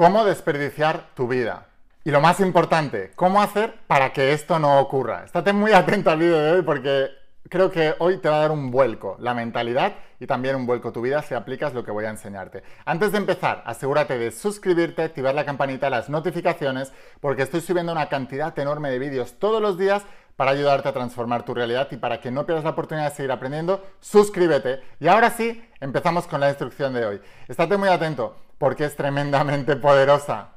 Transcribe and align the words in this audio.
cómo 0.00 0.24
desperdiciar 0.24 1.10
tu 1.14 1.28
vida. 1.28 1.66
Y 2.04 2.10
lo 2.10 2.22
más 2.22 2.40
importante, 2.40 3.12
cómo 3.16 3.42
hacer 3.42 3.74
para 3.86 4.14
que 4.14 4.32
esto 4.32 4.58
no 4.58 4.80
ocurra. 4.80 5.24
Estate 5.26 5.52
muy 5.52 5.72
atento 5.72 6.08
al 6.08 6.18
vídeo 6.18 6.40
de 6.40 6.52
hoy 6.52 6.62
porque 6.62 7.10
creo 7.50 7.70
que 7.70 7.94
hoy 7.98 8.16
te 8.16 8.30
va 8.30 8.36
a 8.36 8.40
dar 8.40 8.50
un 8.50 8.70
vuelco 8.70 9.18
la 9.20 9.34
mentalidad 9.34 9.92
y 10.18 10.26
también 10.26 10.56
un 10.56 10.64
vuelco 10.64 10.90
tu 10.90 11.02
vida 11.02 11.20
si 11.20 11.34
aplicas 11.34 11.74
lo 11.74 11.84
que 11.84 11.90
voy 11.90 12.06
a 12.06 12.08
enseñarte. 12.08 12.62
Antes 12.86 13.12
de 13.12 13.18
empezar, 13.18 13.62
asegúrate 13.66 14.16
de 14.16 14.30
suscribirte, 14.30 15.02
activar 15.02 15.34
la 15.34 15.44
campanita, 15.44 15.90
las 15.90 16.08
notificaciones, 16.08 16.94
porque 17.20 17.42
estoy 17.42 17.60
subiendo 17.60 17.92
una 17.92 18.08
cantidad 18.08 18.58
enorme 18.58 18.90
de 18.90 19.00
vídeos 19.00 19.38
todos 19.38 19.60
los 19.60 19.76
días 19.76 20.02
para 20.34 20.52
ayudarte 20.52 20.88
a 20.88 20.94
transformar 20.94 21.42
tu 21.42 21.52
realidad 21.52 21.88
y 21.90 21.98
para 21.98 22.22
que 22.22 22.30
no 22.30 22.46
pierdas 22.46 22.64
la 22.64 22.70
oportunidad 22.70 23.10
de 23.10 23.16
seguir 23.16 23.32
aprendiendo, 23.32 23.84
suscríbete. 24.00 24.80
Y 24.98 25.08
ahora 25.08 25.28
sí, 25.28 25.62
empezamos 25.78 26.26
con 26.26 26.40
la 26.40 26.48
instrucción 26.48 26.94
de 26.94 27.04
hoy. 27.04 27.20
Estate 27.48 27.76
muy 27.76 27.90
atento 27.90 28.48
porque 28.60 28.84
es 28.84 28.94
tremendamente 28.94 29.74
poderosa. 29.76 30.50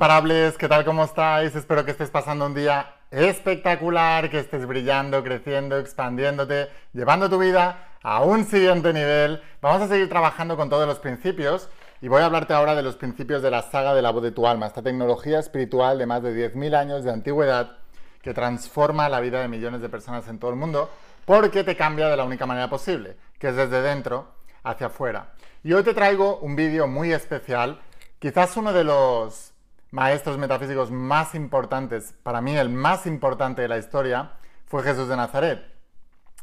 Parables, 0.00 0.56
¿qué 0.56 0.66
tal? 0.66 0.82
¿Cómo 0.86 1.04
estáis? 1.04 1.54
Espero 1.54 1.84
que 1.84 1.90
estés 1.90 2.08
pasando 2.08 2.46
un 2.46 2.54
día 2.54 2.94
espectacular, 3.10 4.30
que 4.30 4.38
estés 4.38 4.66
brillando, 4.66 5.22
creciendo, 5.22 5.78
expandiéndote, 5.78 6.70
llevando 6.94 7.28
tu 7.28 7.38
vida 7.38 7.96
a 8.02 8.22
un 8.22 8.46
siguiente 8.46 8.94
nivel. 8.94 9.42
Vamos 9.60 9.82
a 9.82 9.88
seguir 9.88 10.08
trabajando 10.08 10.56
con 10.56 10.70
todos 10.70 10.88
los 10.88 11.00
principios 11.00 11.68
y 12.00 12.08
voy 12.08 12.22
a 12.22 12.24
hablarte 12.24 12.54
ahora 12.54 12.74
de 12.74 12.82
los 12.82 12.96
principios 12.96 13.42
de 13.42 13.50
la 13.50 13.60
saga 13.60 13.92
de 13.92 14.00
la 14.00 14.10
voz 14.10 14.22
de 14.22 14.32
tu 14.32 14.46
alma, 14.46 14.68
esta 14.68 14.80
tecnología 14.80 15.38
espiritual 15.38 15.98
de 15.98 16.06
más 16.06 16.22
de 16.22 16.50
10.000 16.50 16.74
años 16.76 17.04
de 17.04 17.12
antigüedad 17.12 17.76
que 18.22 18.32
transforma 18.32 19.10
la 19.10 19.20
vida 19.20 19.42
de 19.42 19.48
millones 19.48 19.82
de 19.82 19.90
personas 19.90 20.26
en 20.28 20.38
todo 20.38 20.50
el 20.50 20.56
mundo 20.56 20.88
porque 21.26 21.62
te 21.62 21.76
cambia 21.76 22.08
de 22.08 22.16
la 22.16 22.24
única 22.24 22.46
manera 22.46 22.70
posible, 22.70 23.18
que 23.38 23.48
es 23.48 23.54
desde 23.54 23.82
dentro 23.82 24.28
hacia 24.62 24.86
afuera. 24.86 25.32
Y 25.62 25.74
hoy 25.74 25.82
te 25.82 25.92
traigo 25.92 26.38
un 26.38 26.56
vídeo 26.56 26.86
muy 26.86 27.12
especial, 27.12 27.78
quizás 28.18 28.56
uno 28.56 28.72
de 28.72 28.84
los 28.84 29.52
maestros 29.90 30.38
metafísicos 30.38 30.90
más 30.90 31.34
importantes, 31.34 32.14
para 32.22 32.40
mí 32.40 32.56
el 32.56 32.68
más 32.68 33.06
importante 33.06 33.62
de 33.62 33.68
la 33.68 33.78
historia, 33.78 34.32
fue 34.66 34.82
Jesús 34.82 35.08
de 35.08 35.16
Nazaret. 35.16 35.64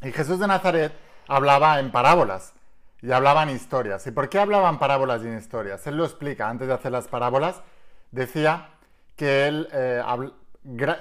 Y 0.02 0.12
Jesús 0.12 0.40
de 0.40 0.48
Nazaret 0.48 0.94
hablaba 1.28 1.80
en 1.80 1.92
parábolas 1.92 2.54
y 3.02 3.12
hablaba 3.12 3.44
en 3.44 3.50
historias. 3.50 4.06
¿Y 4.08 4.12
por 4.12 4.30
qué 4.30 4.40
hablaban 4.40 4.80
parábolas 4.80 5.24
y 5.24 5.28
en 5.28 5.38
historias? 5.38 5.86
Él 5.88 5.98
lo 5.98 6.06
explica. 6.06 6.50
Antes 6.50 6.68
de 6.68 6.74
hacer 6.74 6.92
las 6.92 7.08
parábolas, 7.08 7.62
decía 8.12 8.70
que 9.16 9.48
él 9.48 9.68
eh, 9.72 10.04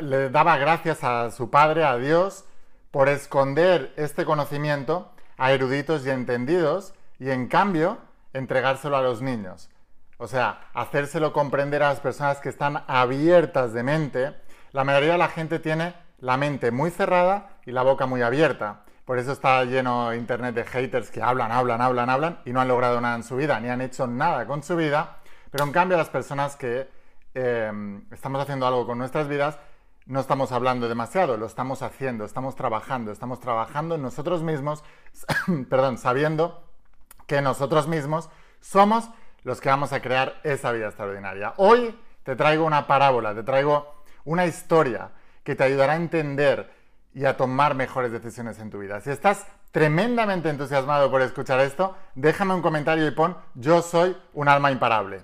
le 0.01 0.31
daba 0.31 0.57
gracias 0.57 1.03
a 1.05 1.31
su 1.31 1.51
Padre, 1.51 1.85
a 1.85 1.97
Dios, 1.97 2.45
por 2.91 3.09
esconder 3.09 3.93
este 3.97 4.25
conocimiento 4.25 5.11
a 5.37 5.53
eruditos 5.53 6.07
y 6.07 6.11
entendidos 6.11 6.95
y 7.19 7.31
en 7.31 7.49
cambio 7.49 7.99
entregárselo 8.33 8.97
a 8.97 9.03
los 9.03 9.21
niños. 9.21 9.69
O 10.19 10.27
sea, 10.27 10.69
hacérselo 10.72 11.33
comprender 11.33 11.83
a 11.83 11.91
las 11.91 12.00
personas 12.00 12.41
que 12.41 12.48
están 12.48 12.83
abiertas 12.86 13.72
de 13.72 13.83
mente. 13.83 14.34
La 14.72 14.84
mayoría 14.84 15.12
de 15.12 15.19
la 15.19 15.28
gente 15.28 15.59
tiene 15.59 15.95
la 16.20 16.36
mente 16.36 16.70
muy 16.70 16.91
cerrada 16.91 17.59
y 17.67 17.72
la 17.72 17.83
boca 17.83 18.06
muy 18.06 18.22
abierta. 18.22 18.84
Por 19.05 19.19
eso 19.19 19.33
está 19.33 19.62
lleno 19.64 20.14
internet 20.14 20.55
de 20.55 20.64
haters 20.64 21.11
que 21.11 21.22
hablan, 21.22 21.53
hablan, 21.53 21.81
hablan, 21.81 22.11
hablan 22.11 22.41
y 22.44 22.53
no 22.53 22.61
han 22.61 22.69
logrado 22.69 23.00
nada 23.00 23.14
en 23.14 23.22
su 23.22 23.37
vida, 23.37 23.61
ni 23.61 23.69
han 23.69 23.81
hecho 23.81 24.06
nada 24.06 24.47
con 24.47 24.62
su 24.62 24.75
vida. 24.75 25.19
Pero 25.50 25.65
en 25.65 25.72
cambio 25.72 25.97
las 25.97 26.09
personas 26.09 26.56
que 26.56 26.88
em, 27.34 28.03
estamos 28.10 28.43
haciendo 28.43 28.66
algo 28.66 28.87
con 28.87 28.99
nuestras 28.99 29.28
vidas, 29.28 29.59
no 30.06 30.21
estamos 30.21 30.50
hablando 30.50 30.88
demasiado, 30.88 31.37
lo 31.37 31.47
estamos 31.47 31.82
haciendo, 31.82 32.25
estamos 32.25 32.56
trabajando, 32.56 33.12
estamos 33.12 33.41
trabajando 33.41 33.99
nosotros 33.99 34.43
mismos, 34.43 34.82
perdón, 35.69 35.99
sabiendo 35.99 36.65
que 37.26 37.43
nosotros 37.43 37.87
mismos 37.88 38.31
somos 38.60 39.10
los 39.47 39.61
que 39.61 39.69
vamos 39.69 39.93
a 39.93 40.03
crear 40.03 40.41
esa 40.43 40.73
vida 40.73 40.87
extraordinaria. 40.87 41.55
Hoy 41.59 41.97
te 42.25 42.34
traigo 42.34 42.65
una 42.65 42.89
parábola, 42.89 43.33
te 43.33 43.45
traigo 43.45 44.03
una 44.25 44.45
historia 44.45 45.11
que 45.45 45.55
te 45.55 45.62
ayudará 45.62 45.93
a 45.93 45.97
entender 45.97 46.69
y 47.15 47.27
a 47.27 47.37
tomar 47.37 47.77
mejores 47.77 48.11
decisiones 48.11 48.59
en 48.59 48.71
tu 48.71 48.81
vida. 48.81 49.01
Si 49.01 49.11
estás 49.11 49.47
tremendamente 49.71 50.49
entusiasmado 50.49 51.12
por 51.12 51.23
escuchar 51.23 51.61
esto, 51.61 51.97
déjame 52.17 52.55
un 52.55 52.61
comentario 52.61 53.06
y 53.06 53.12
pon 53.12 53.37
yo 53.55 53.83
soy 53.83 54.17
un 54.35 54.49
alma 54.49 54.73
imparable. 54.73 55.23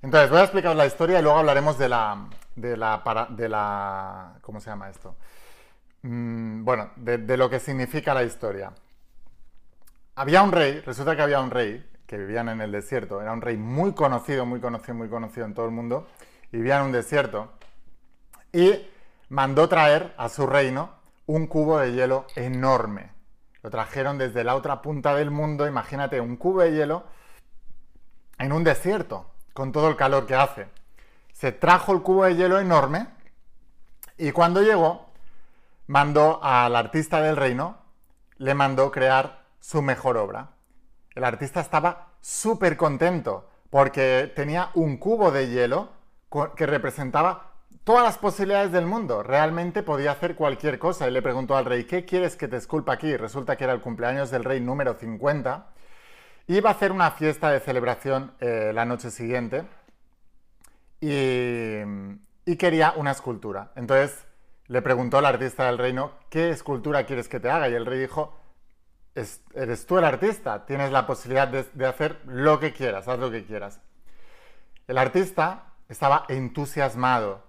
Entonces, 0.00 0.30
voy 0.30 0.38
a 0.38 0.44
explicar 0.44 0.74
la 0.74 0.86
historia 0.86 1.18
y 1.18 1.22
luego 1.22 1.36
hablaremos 1.36 1.76
de 1.76 1.90
la, 1.90 2.26
de 2.56 2.74
la, 2.74 3.26
de 3.28 3.48
la 3.50 4.38
¿cómo 4.40 4.60
se 4.60 4.70
llama 4.70 4.88
esto? 4.88 5.14
Mm, 6.02 6.64
bueno, 6.64 6.90
de, 6.96 7.36
lo 7.36 7.50
que 7.50 7.60
significa 7.60 8.14
la 8.14 8.22
historia. 8.22 8.72
Había 10.14 10.42
un 10.42 10.52
rey, 10.52 10.80
resulta 10.80 11.16
que 11.16 11.22
había 11.22 11.40
un 11.40 11.50
rey 11.50 11.84
que 12.06 12.18
vivía 12.18 12.40
en 12.40 12.60
el 12.60 12.72
desierto, 12.72 13.20
era 13.20 13.32
un 13.32 13.40
rey 13.40 13.56
muy 13.56 13.92
conocido, 13.92 14.46
muy 14.46 14.60
conocido, 14.60 14.94
muy 14.94 15.08
conocido 15.08 15.46
en 15.46 15.54
todo 15.54 15.66
el 15.66 15.72
mundo, 15.72 16.08
vivía 16.50 16.78
en 16.78 16.86
un 16.86 16.92
desierto 16.92 17.52
y 18.52 18.88
mandó 19.28 19.68
traer 19.68 20.14
a 20.16 20.28
su 20.28 20.46
reino 20.46 20.90
un 21.26 21.46
cubo 21.46 21.78
de 21.78 21.92
hielo 21.92 22.26
enorme. 22.34 23.12
Lo 23.62 23.70
trajeron 23.70 24.18
desde 24.18 24.44
la 24.44 24.54
otra 24.54 24.80
punta 24.80 25.14
del 25.14 25.30
mundo, 25.30 25.66
imagínate, 25.66 26.20
un 26.20 26.36
cubo 26.36 26.62
de 26.62 26.72
hielo 26.72 27.04
en 28.38 28.52
un 28.52 28.64
desierto, 28.64 29.30
con 29.52 29.72
todo 29.72 29.88
el 29.88 29.96
calor 29.96 30.26
que 30.26 30.34
hace. 30.34 30.68
Se 31.32 31.52
trajo 31.52 31.92
el 31.92 32.02
cubo 32.02 32.24
de 32.24 32.36
hielo 32.36 32.58
enorme 32.58 33.08
y 34.16 34.32
cuando 34.32 34.62
llegó 34.62 35.07
mandó 35.88 36.38
al 36.44 36.76
artista 36.76 37.20
del 37.20 37.36
reino, 37.36 37.78
le 38.36 38.54
mandó 38.54 38.92
crear 38.92 39.46
su 39.58 39.82
mejor 39.82 40.16
obra. 40.16 40.50
El 41.14 41.24
artista 41.24 41.60
estaba 41.60 42.12
súper 42.20 42.76
contento 42.76 43.50
porque 43.70 44.32
tenía 44.36 44.70
un 44.74 44.98
cubo 44.98 45.32
de 45.32 45.48
hielo 45.48 45.90
que 46.56 46.66
representaba 46.66 47.52
todas 47.84 48.04
las 48.04 48.18
posibilidades 48.18 48.70
del 48.70 48.86
mundo. 48.86 49.22
Realmente 49.22 49.82
podía 49.82 50.12
hacer 50.12 50.36
cualquier 50.36 50.78
cosa 50.78 51.08
y 51.08 51.10
le 51.10 51.22
preguntó 51.22 51.56
al 51.56 51.64
rey, 51.64 51.84
¿qué 51.84 52.04
quieres 52.04 52.36
que 52.36 52.48
te 52.48 52.56
esculpa 52.56 52.92
aquí? 52.92 53.16
Resulta 53.16 53.56
que 53.56 53.64
era 53.64 53.72
el 53.72 53.80
cumpleaños 53.80 54.30
del 54.30 54.44
rey 54.44 54.60
número 54.60 54.94
50. 54.94 55.66
Iba 56.48 56.68
a 56.68 56.72
hacer 56.72 56.92
una 56.92 57.10
fiesta 57.12 57.50
de 57.50 57.60
celebración 57.60 58.32
eh, 58.40 58.72
la 58.74 58.84
noche 58.84 59.10
siguiente 59.10 59.64
y, 61.00 61.78
y 62.44 62.56
quería 62.56 62.92
una 62.96 63.12
escultura. 63.12 63.72
Entonces 63.74 64.27
le 64.68 64.82
preguntó 64.82 65.18
al 65.18 65.26
artista 65.26 65.66
del 65.66 65.78
reino, 65.78 66.12
¿qué 66.28 66.50
escultura 66.50 67.04
quieres 67.04 67.28
que 67.28 67.40
te 67.40 67.50
haga? 67.50 67.68
Y 67.68 67.74
el 67.74 67.86
rey 67.86 67.98
dijo, 67.98 68.34
eres 69.54 69.86
tú 69.86 69.98
el 69.98 70.04
artista, 70.04 70.64
tienes 70.66 70.92
la 70.92 71.06
posibilidad 71.06 71.48
de, 71.48 71.86
hacer 71.86 72.20
lo 72.26 72.60
que 72.60 72.72
quieras, 72.72 73.08
haz 73.08 73.18
lo 73.18 73.30
que 73.30 73.44
quieras. 73.44 73.80
El 74.86 74.98
artista 74.98 75.72
estaba 75.88 76.24
entusiasmado, 76.28 77.42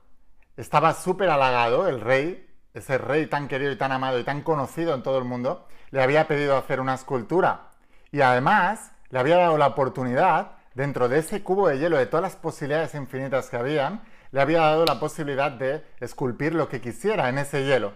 estaba 0.58 0.94
súper 0.94 1.30
halagado, 1.30 1.88
el 1.88 2.02
rey, 2.02 2.48
ese 2.74 2.98
rey 2.98 3.28
tan 3.28 3.48
querido 3.48 3.72
y 3.72 3.78
tan 3.78 3.92
amado 3.92 4.20
y 4.20 4.24
tan 4.24 4.42
conocido 4.42 4.94
en 4.94 5.04
todo 5.04 5.18
el 5.18 5.26
mundo, 5.26 5.68
le 5.92 6.02
había 6.02 6.28
pedido 6.28 6.58
hacer 6.58 6.80
una 6.80 6.96
escultura. 6.96 7.72
Y 8.12 8.22
además 8.22 8.92
le 9.10 9.20
había 9.20 9.38
dado 9.38 9.58
la 9.58 9.68
oportunidad, 9.68 10.54
dentro 10.74 11.10
de 11.10 11.20
ese 11.20 11.44
cubo 11.44 11.68
de 11.68 11.80
hielo, 11.80 11.98
de 11.98 12.06
todas 12.06 12.24
las 12.24 12.36
posibilidades 12.36 12.96
infinitas 12.96 13.50
que 13.50 13.58
habían, 13.58 14.02
le 14.32 14.42
había 14.42 14.62
dado 14.62 14.86
la 14.86 15.00
posibilidad 15.00 15.52
de 15.52 15.84
esculpir 16.00 16.54
lo 16.54 16.70
que 16.70 16.82
quisiera 16.82 17.30
en 17.30 17.38
ese 17.38 17.66
hielo. 17.66 17.94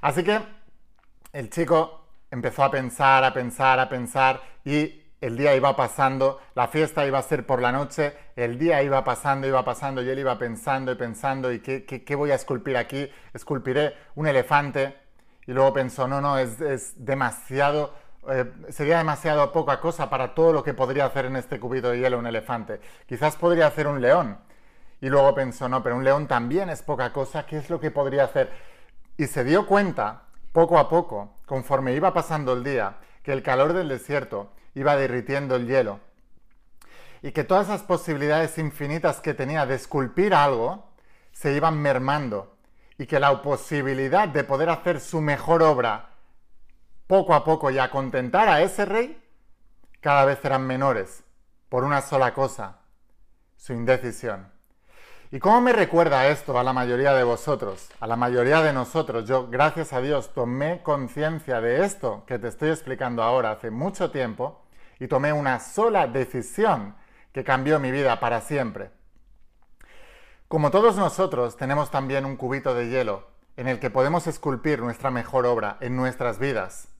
Así 0.00 0.22
que 0.24 0.40
el 1.32 1.50
chico 1.50 2.06
empezó 2.30 2.64
a 2.64 2.70
pensar, 2.70 3.24
a 3.24 3.32
pensar, 3.32 3.78
a 3.78 3.88
pensar 3.88 4.42
y 4.64 5.02
el 5.20 5.38
día 5.38 5.56
iba 5.56 5.74
pasando, 5.74 6.40
la 6.54 6.68
fiesta 6.68 7.06
iba 7.06 7.18
a 7.18 7.22
ser 7.22 7.46
por 7.46 7.62
la 7.62 7.72
noche, 7.72 8.14
el 8.36 8.58
día 8.58 8.82
iba 8.82 9.02
pasando, 9.04 9.46
iba 9.46 9.64
pasando 9.64 10.02
y 10.02 10.10
él 10.10 10.18
iba 10.18 10.36
pensando 10.38 10.92
y 10.92 10.96
pensando 10.96 11.50
y 11.50 11.60
qué, 11.60 12.14
voy 12.14 12.30
a 12.30 12.34
esculpir 12.34 12.76
aquí, 12.76 13.08
esculpiré 13.32 13.94
un 14.16 14.26
elefante 14.26 14.94
y 15.46 15.52
luego 15.52 15.72
pensó, 15.72 16.06
no, 16.06 16.20
no, 16.20 16.36
es, 16.38 16.58
demasiado, 17.02 17.94
eh, 18.28 18.52
sería 18.68 18.98
demasiado 18.98 19.50
poca 19.50 19.80
cosa 19.80 20.10
para 20.10 20.34
todo 20.34 20.52
lo 20.52 20.62
que 20.62 20.74
podría 20.74 21.06
hacer 21.06 21.24
en 21.24 21.36
este 21.36 21.58
cubito 21.58 21.90
de 21.90 22.00
hielo 22.00 22.18
un 22.18 22.26
elefante. 22.26 22.80
Quizás 23.06 23.36
podría 23.36 23.68
hacer 23.68 23.86
un 23.86 24.02
león. 24.02 24.38
Y 25.04 25.10
luego 25.10 25.34
pensó, 25.34 25.68
no, 25.68 25.82
pero 25.82 25.96
un 25.96 26.04
león 26.04 26.26
también 26.26 26.70
es 26.70 26.80
poca 26.80 27.12
cosa, 27.12 27.44
¿qué 27.44 27.58
es 27.58 27.68
lo 27.68 27.78
que 27.78 27.90
podría 27.90 28.24
hacer? 28.24 28.50
Y 29.18 29.26
se 29.26 29.44
dio 29.44 29.66
cuenta, 29.66 30.22
poco 30.50 30.78
a 30.78 30.88
poco, 30.88 31.36
conforme 31.44 31.92
iba 31.92 32.14
pasando 32.14 32.54
el 32.54 32.64
día, 32.64 32.96
que 33.22 33.34
el 33.34 33.42
calor 33.42 33.74
del 33.74 33.90
desierto 33.90 34.54
iba 34.74 34.96
derritiendo 34.96 35.56
el 35.56 35.66
hielo. 35.66 36.00
y 37.20 37.32
que 37.32 37.44
todas 37.44 37.66
esas 37.66 37.82
posibilidades 37.82 38.56
infinitas 38.56 39.20
que 39.20 39.34
tenía 39.34 39.66
de 39.66 39.74
esculpir 39.74 40.32
algo 40.32 40.88
se 41.32 41.52
iban 41.52 41.76
mermando 41.76 42.56
y 42.96 43.04
que 43.04 43.20
la 43.20 43.42
posibilidad 43.42 44.26
de 44.26 44.42
poder 44.42 44.70
hacer 44.70 45.00
su 45.00 45.20
mejor 45.20 45.62
obra 45.62 46.12
poco 47.06 47.34
a 47.34 47.44
poco 47.44 47.70
y 47.70 47.78
a 47.78 47.90
contentar 47.90 48.48
a 48.48 48.62
ese 48.62 48.86
rey 48.86 49.22
cada 50.00 50.24
vez 50.24 50.42
eran 50.46 50.66
menores 50.66 51.24
por 51.68 51.84
una 51.84 52.00
sola 52.00 52.32
cosa, 52.32 52.78
su 53.58 53.74
indecisión. 53.74 54.53
¿Y 55.34 55.40
cómo 55.40 55.60
me 55.60 55.72
recuerda 55.72 56.28
esto 56.28 56.56
a 56.60 56.62
la 56.62 56.72
mayoría 56.72 57.12
de 57.12 57.24
vosotros, 57.24 57.88
a 57.98 58.06
la 58.06 58.14
mayoría 58.14 58.62
de 58.62 58.72
nosotros? 58.72 59.26
Yo, 59.26 59.48
gracias 59.48 59.92
a 59.92 60.00
Dios, 60.00 60.32
tomé 60.32 60.80
conciencia 60.84 61.60
de 61.60 61.84
esto 61.84 62.22
que 62.24 62.38
te 62.38 62.46
estoy 62.46 62.70
explicando 62.70 63.20
ahora 63.20 63.50
hace 63.50 63.72
mucho 63.72 64.12
tiempo 64.12 64.62
y 65.00 65.08
tomé 65.08 65.32
una 65.32 65.58
sola 65.58 66.06
decisión 66.06 66.94
que 67.32 67.42
cambió 67.42 67.80
mi 67.80 67.90
vida 67.90 68.20
para 68.20 68.42
siempre. 68.42 68.92
Como 70.46 70.70
todos 70.70 70.94
nosotros, 70.94 71.56
tenemos 71.56 71.90
también 71.90 72.26
un 72.26 72.36
cubito 72.36 72.72
de 72.72 72.88
hielo 72.88 73.26
en 73.56 73.66
el 73.66 73.80
que 73.80 73.90
podemos 73.90 74.28
esculpir 74.28 74.82
nuestra 74.82 75.10
mejor 75.10 75.46
obra 75.46 75.78
en 75.80 75.96
nuestras 75.96 76.38
vidas. 76.38 76.93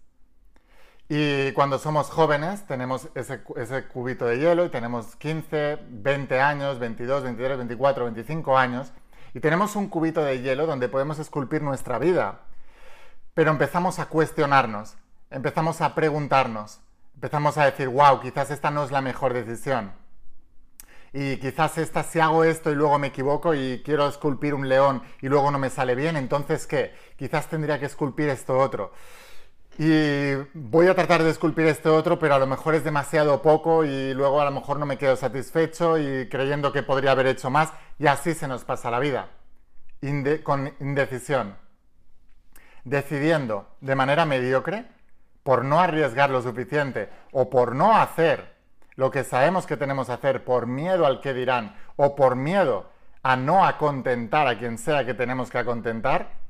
Y 1.08 1.52
cuando 1.52 1.78
somos 1.78 2.08
jóvenes 2.08 2.66
tenemos 2.66 3.08
ese, 3.14 3.42
cubito 3.88 4.24
de 4.24 4.38
hielo 4.38 4.64
y 4.64 4.70
tenemos 4.70 5.16
15, 5.16 5.78
20 5.90 6.40
años, 6.40 6.78
22, 6.78 7.24
23, 7.24 7.58
24, 7.58 8.04
25 8.04 8.56
años 8.56 8.92
y 9.34 9.40
tenemos 9.40 9.76
un 9.76 9.88
cubito 9.88 10.24
de 10.24 10.40
hielo 10.40 10.66
donde 10.66 10.88
podemos 10.88 11.18
esculpir 11.18 11.60
nuestra 11.60 11.98
vida. 11.98 12.40
Pero 13.34 13.50
empezamos 13.50 13.98
a 13.98 14.06
cuestionarnos, 14.06 14.94
empezamos 15.30 15.82
a 15.82 15.94
preguntarnos, 15.94 16.80
empezamos 17.14 17.58
a 17.58 17.66
decir, 17.66 17.88
wow, 17.88 18.20
quizás 18.20 18.50
esta 18.50 18.70
no 18.70 18.84
es 18.84 18.90
la 18.90 19.02
mejor 19.02 19.34
decisión. 19.34 19.92
Y 21.12 21.36
quizás 21.36 21.76
esta, 21.76 22.02
si 22.02 22.18
hago 22.18 22.44
esto 22.44 22.70
y 22.70 22.76
luego 22.76 22.98
me 22.98 23.08
equivoco 23.08 23.54
y 23.54 23.82
quiero 23.84 24.08
esculpir 24.08 24.54
un 24.54 24.68
león 24.68 25.02
y 25.20 25.28
luego 25.28 25.50
no 25.50 25.58
me 25.58 25.68
sale 25.68 25.94
bien, 25.94 26.16
entonces 26.16 26.66
¿qué? 26.66 26.94
Quizás 27.16 27.48
tendría 27.48 27.78
que 27.78 27.86
esculpir 27.86 28.30
esto 28.30 28.58
otro 28.58 28.92
y 29.78 30.34
voy 30.54 30.86
a 30.86 30.94
tratar 30.94 31.22
de 31.22 31.30
esculpir 31.30 31.66
este 31.66 31.88
otro, 31.88 32.18
pero 32.18 32.34
a 32.34 32.38
lo 32.38 32.46
mejor 32.46 32.74
es 32.74 32.84
demasiado 32.84 33.42
poco 33.42 33.84
y 33.84 34.14
luego 34.14 34.40
a 34.40 34.44
lo 34.44 34.52
mejor 34.52 34.78
no 34.78 34.86
me 34.86 34.98
quedo 34.98 35.16
satisfecho 35.16 35.98
y 35.98 36.28
creyendo 36.28 36.72
que 36.72 36.82
podría 36.82 37.10
haber 37.10 37.26
hecho 37.26 37.50
más. 37.50 37.72
Y 37.98 38.06
así 38.06 38.34
se 38.34 38.46
nos 38.46 38.64
pasa 38.64 38.90
la 38.90 39.00
vida, 39.00 39.30
con 40.42 40.72
indecisión, 40.80 41.56
decidiendo 42.84 43.68
de 43.80 43.96
manera 43.96 44.26
mediocre 44.26 44.86
por 45.42 45.64
no 45.64 45.80
arriesgar 45.80 46.30
lo 46.30 46.40
suficiente 46.40 47.08
o 47.32 47.50
por 47.50 47.74
no 47.74 47.96
hacer 47.96 48.54
lo 48.96 49.10
que 49.10 49.24
sabemos 49.24 49.66
que 49.66 49.76
tenemos 49.76 50.06
que 50.06 50.12
hacer 50.12 50.44
por 50.44 50.66
miedo 50.66 51.04
al 51.04 51.20
que 51.20 51.34
dirán 51.34 51.74
o 51.96 52.14
por 52.14 52.36
miedo 52.36 52.90
a 53.24 53.36
no 53.36 53.64
acontentar 53.64 54.46
a 54.46 54.58
quien 54.58 54.78
sea 54.78 55.04
que 55.04 55.14
tenemos 55.14 55.50
que 55.50 55.58
acontentar, 55.58 56.43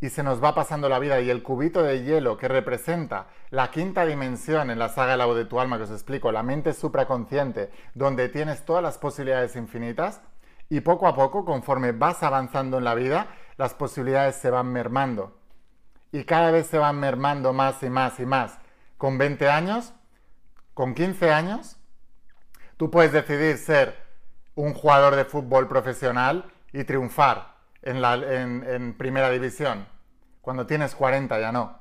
y 0.00 0.10
se 0.10 0.22
nos 0.22 0.42
va 0.42 0.54
pasando 0.54 0.88
la 0.88 0.98
vida. 0.98 1.20
Y 1.20 1.30
el 1.30 1.42
cubito 1.42 1.82
de 1.82 2.02
hielo 2.02 2.36
que 2.36 2.48
representa 2.48 3.28
la 3.50 3.70
quinta 3.70 4.04
dimensión 4.04 4.70
en 4.70 4.78
la 4.78 4.88
saga 4.88 5.14
El 5.14 5.20
agua 5.20 5.34
de 5.34 5.44
tu 5.44 5.60
alma 5.60 5.78
que 5.78 5.84
os 5.84 5.90
explico, 5.90 6.32
la 6.32 6.42
mente 6.42 6.72
supraconsciente, 6.72 7.70
donde 7.94 8.28
tienes 8.28 8.64
todas 8.64 8.82
las 8.82 8.98
posibilidades 8.98 9.56
infinitas 9.56 10.20
y 10.68 10.80
poco 10.80 11.06
a 11.06 11.14
poco, 11.14 11.44
conforme 11.44 11.92
vas 11.92 12.22
avanzando 12.22 12.78
en 12.78 12.84
la 12.84 12.94
vida, 12.94 13.28
las 13.56 13.74
posibilidades 13.74 14.36
se 14.36 14.50
van 14.50 14.72
mermando. 14.72 15.38
Y 16.12 16.24
cada 16.24 16.50
vez 16.50 16.66
se 16.66 16.78
van 16.78 16.98
mermando 16.98 17.52
más 17.52 17.82
y 17.82 17.90
más 17.90 18.18
y 18.18 18.26
más. 18.26 18.58
Con 18.98 19.18
20 19.18 19.48
años, 19.48 19.92
con 20.74 20.94
15 20.94 21.30
años, 21.30 21.76
tú 22.76 22.90
puedes 22.90 23.12
decidir 23.12 23.58
ser 23.58 24.06
un 24.54 24.74
jugador 24.74 25.14
de 25.14 25.24
fútbol 25.24 25.68
profesional 25.68 26.50
y 26.72 26.84
triunfar 26.84 27.55
en, 27.86 28.94
primera 28.98 29.30
división. 29.30 29.86
Cuando 30.40 30.66
tienes 30.66 30.94
40 30.94 31.38
ya 31.40 31.52
no. 31.52 31.78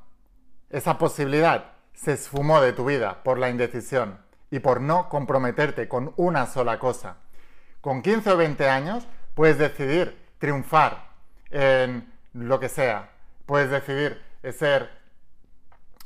Esa 0.70 0.98
posibilidad 0.98 1.74
se 1.94 2.14
esfumó 2.14 2.62
de 2.62 2.74
tu 2.74 2.86
vida 2.86 3.24
por 3.24 3.38
la 3.38 3.50
indecisión 3.50 4.20
y 4.52 4.60
por 4.60 4.82
no 4.82 5.10
comprometerte 5.10 5.88
con 5.88 6.14
una 6.18 6.46
sola 6.46 6.80
cosa. 6.80 7.18
Con 7.82 8.02
15 8.02 8.32
o 8.32 8.38
20 8.38 8.70
años 8.70 9.08
puedes 9.34 9.58
decidir 9.58 10.18
triunfar 10.40 11.10
en 11.50 12.12
lo 12.34 12.60
que 12.60 12.70
sea. 12.70 13.10
Puedes 13.46 13.70
decidir 13.70 14.22
ser 14.52 14.90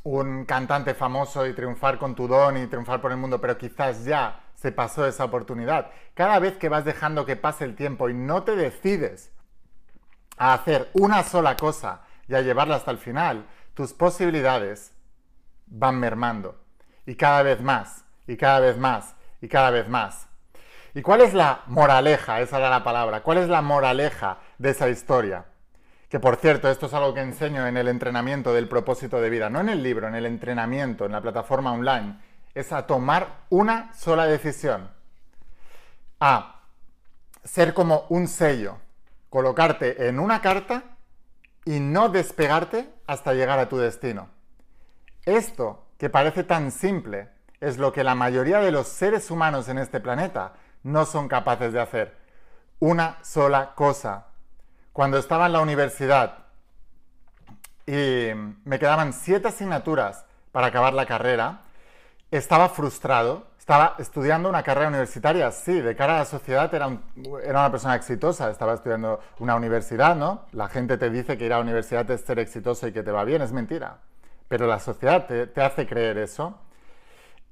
un 0.02 0.44
cantante 0.44 0.94
famoso 0.94 1.46
y 1.46 1.52
triunfar 1.52 1.98
con 1.98 2.14
tu 2.14 2.26
don 2.26 2.56
y 2.56 2.66
triunfar 2.66 3.00
por 3.00 3.10
el 3.10 3.18
mundo, 3.18 3.40
pero 3.40 3.58
quizás 3.58 4.04
ya 4.04 4.44
se 4.54 4.72
pasó 4.72 5.06
esa 5.06 5.24
oportunidad. 5.24 5.90
Cada 6.14 6.38
vez 6.38 6.56
que 6.56 6.68
vas 6.68 6.84
dejando 6.84 7.26
que 7.26 7.36
pase 7.36 7.64
el 7.64 7.76
tiempo 7.76 8.08
y 8.08 8.14
no 8.14 8.42
te 8.42 8.56
decides 8.56 9.32
a 10.40 10.54
hacer 10.54 10.88
una 10.94 11.22
sola 11.22 11.54
cosa 11.54 12.00
y 12.26 12.34
a 12.34 12.40
llevarla 12.40 12.76
hasta 12.76 12.90
el 12.90 12.96
final, 12.96 13.46
tus 13.74 13.92
posibilidades 13.92 14.90
van 15.66 16.00
mermando. 16.00 16.58
Y 17.04 17.14
cada 17.14 17.42
vez 17.42 17.60
más, 17.60 18.04
y 18.26 18.38
cada 18.38 18.58
vez 18.58 18.78
más, 18.78 19.14
y 19.42 19.48
cada 19.48 19.70
vez 19.70 19.86
más. 19.86 20.28
¿Y 20.94 21.02
cuál 21.02 21.20
es 21.20 21.34
la 21.34 21.60
moraleja? 21.66 22.40
Esa 22.40 22.56
era 22.56 22.70
la 22.70 22.82
palabra. 22.82 23.22
¿Cuál 23.22 23.36
es 23.36 23.50
la 23.50 23.60
moraleja 23.60 24.38
de 24.56 24.70
esa 24.70 24.88
historia? 24.88 25.44
Que 26.08 26.18
por 26.18 26.36
cierto, 26.36 26.70
esto 26.70 26.86
es 26.86 26.94
algo 26.94 27.12
que 27.12 27.20
enseño 27.20 27.66
en 27.66 27.76
el 27.76 27.88
entrenamiento 27.88 28.54
del 28.54 28.66
propósito 28.66 29.20
de 29.20 29.28
vida, 29.28 29.50
no 29.50 29.60
en 29.60 29.68
el 29.68 29.82
libro, 29.82 30.08
en 30.08 30.14
el 30.14 30.24
entrenamiento, 30.24 31.04
en 31.04 31.12
la 31.12 31.20
plataforma 31.20 31.70
online. 31.70 32.18
Es 32.54 32.72
a 32.72 32.86
tomar 32.86 33.44
una 33.50 33.92
sola 33.92 34.24
decisión. 34.24 34.90
A 36.18 36.62
ser 37.44 37.74
como 37.74 38.06
un 38.08 38.26
sello 38.26 38.78
colocarte 39.30 40.08
en 40.08 40.18
una 40.18 40.42
carta 40.42 40.82
y 41.64 41.80
no 41.80 42.08
despegarte 42.08 42.92
hasta 43.06 43.32
llegar 43.32 43.58
a 43.58 43.68
tu 43.68 43.78
destino. 43.78 44.28
Esto, 45.24 45.86
que 45.98 46.10
parece 46.10 46.44
tan 46.44 46.70
simple, 46.70 47.28
es 47.60 47.78
lo 47.78 47.92
que 47.92 48.04
la 48.04 48.14
mayoría 48.14 48.58
de 48.58 48.72
los 48.72 48.88
seres 48.88 49.30
humanos 49.30 49.68
en 49.68 49.78
este 49.78 50.00
planeta 50.00 50.54
no 50.82 51.04
son 51.04 51.28
capaces 51.28 51.72
de 51.72 51.80
hacer. 51.80 52.16
Una 52.80 53.18
sola 53.22 53.74
cosa. 53.74 54.26
Cuando 54.92 55.18
estaba 55.18 55.46
en 55.46 55.52
la 55.52 55.60
universidad 55.60 56.46
y 57.86 58.30
me 58.64 58.78
quedaban 58.78 59.12
siete 59.12 59.48
asignaturas 59.48 60.24
para 60.52 60.68
acabar 60.68 60.94
la 60.94 61.06
carrera, 61.06 61.62
estaba 62.30 62.68
frustrado 62.70 63.49
estaba 63.70 63.94
estudiando 63.98 64.48
una 64.48 64.64
carrera 64.64 64.88
universitaria, 64.88 65.48
sí, 65.52 65.80
de 65.80 65.94
cara 65.94 66.16
a 66.16 66.18
la 66.18 66.24
sociedad 66.24 66.74
era, 66.74 66.90
era, 67.44 67.60
una 67.60 67.70
persona 67.70 67.94
exitosa, 67.94 68.50
estaba 68.50 68.74
estudiando 68.74 69.20
una 69.38 69.54
universidad, 69.54 70.16
¿no? 70.16 70.46
La 70.50 70.66
gente 70.66 70.98
te 70.98 71.08
dice 71.08 71.38
que 71.38 71.46
ir 71.46 71.52
a 71.52 71.58
la 71.58 71.62
universidad 71.62 72.10
es 72.10 72.22
ser 72.22 72.40
exitoso 72.40 72.88
y 72.88 72.92
que 72.92 73.04
te 73.04 73.12
va 73.12 73.22
bien, 73.22 73.42
es 73.42 73.52
mentira. 73.52 73.98
Pero 74.48 74.66
la 74.66 74.80
sociedad 74.80 75.24
te, 75.24 75.62
hace 75.62 75.86
creer 75.86 76.18
eso. 76.18 76.58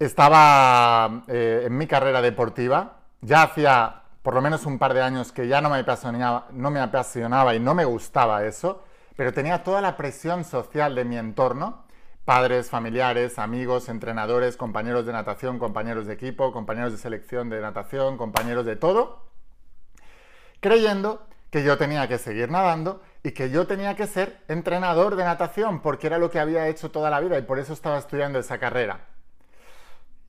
Estaba 0.00 1.22
eh, 1.28 1.62
en 1.66 1.78
mi 1.78 1.86
carrera 1.86 2.20
deportiva, 2.20 2.96
ya 3.20 3.42
hacía 3.44 4.02
por 4.20 4.34
lo 4.34 4.42
menos 4.42 4.66
un 4.66 4.76
par 4.76 4.94
de 4.94 5.02
años 5.02 5.30
que 5.30 5.46
ya 5.46 5.60
no 5.60 5.70
me, 5.70 5.78
apasionaba, 5.78 6.48
no 6.50 6.72
me 6.72 6.80
apasionaba 6.80 7.54
y 7.54 7.60
no 7.60 7.76
me 7.76 7.84
gustaba 7.84 8.44
eso, 8.44 8.82
pero 9.16 9.32
tenía 9.32 9.62
toda 9.62 9.80
la 9.80 9.96
presión 9.96 10.42
social 10.42 10.96
de 10.96 11.04
mi 11.04 11.16
entorno 11.16 11.84
padres, 12.28 12.68
familiares, 12.68 13.38
amigos, 13.38 13.88
entrenadores, 13.88 14.58
compañeros 14.58 15.06
de 15.06 15.14
natación, 15.14 15.58
compañeros 15.58 16.06
de 16.06 16.12
equipo, 16.12 16.52
compañeros 16.52 16.92
de 16.92 16.98
selección 16.98 17.48
de 17.48 17.58
natación, 17.58 18.18
compañeros 18.18 18.66
de 18.66 18.76
todo, 18.76 19.30
creyendo 20.60 21.26
que 21.50 21.64
yo 21.64 21.78
tenía 21.78 22.06
que 22.06 22.18
seguir 22.18 22.50
nadando 22.50 23.00
y 23.22 23.30
que 23.30 23.48
yo 23.48 23.66
tenía 23.66 23.96
que 23.96 24.06
ser 24.06 24.44
entrenador 24.48 25.16
de 25.16 25.24
natación 25.24 25.80
porque 25.80 26.06
era 26.06 26.18
lo 26.18 26.30
que 26.30 26.38
había 26.38 26.68
hecho 26.68 26.90
toda 26.90 27.08
la 27.08 27.20
vida 27.20 27.38
y 27.38 27.42
por 27.44 27.58
eso 27.58 27.72
estaba 27.72 27.96
estudiando 27.96 28.38
esa 28.38 28.58
carrera. 28.58 29.06